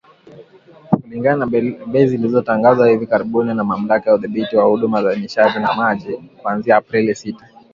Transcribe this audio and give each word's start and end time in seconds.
Kulingana 1.01 1.37
na 1.45 1.75
bei 1.91 2.07
zilizotangazwa 2.07 2.89
hivi 2.89 3.07
karibuni 3.07 3.53
na 3.53 3.63
Mamlaka 3.63 4.09
ya 4.09 4.15
Udhibiti 4.15 4.55
wa 4.55 4.65
Huduma 4.65 5.03
za 5.03 5.15
Nishati 5.15 5.59
na 5.59 5.73
Maji, 5.73 6.17
kuanzia 6.37 6.77
Aprili 6.77 7.15
Sita 7.15 7.47